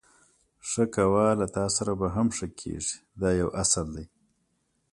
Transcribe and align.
ښه 0.69 0.83
کوه 0.95 1.25
له 1.39 1.47
تاسره 1.57 1.93
به 1.99 2.07
هم 2.15 2.27
ښه 2.37 2.47
کېږي 2.59 2.95
دا 3.21 3.29
یو 3.41 3.49
اصل 3.61 3.85
دی. 3.95 4.05